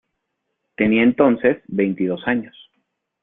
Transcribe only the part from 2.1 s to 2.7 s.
años.